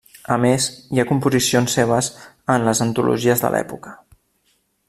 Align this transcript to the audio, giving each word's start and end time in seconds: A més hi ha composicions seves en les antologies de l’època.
A 0.35 0.35
més 0.45 0.69
hi 0.95 1.01
ha 1.01 1.05
composicions 1.11 1.77
seves 1.79 2.09
en 2.57 2.67
les 2.71 2.85
antologies 2.89 3.45
de 3.45 3.55
l’època. 3.57 3.99